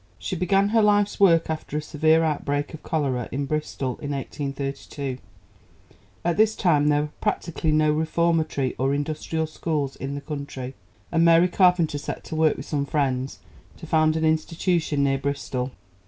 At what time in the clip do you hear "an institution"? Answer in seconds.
14.15-15.03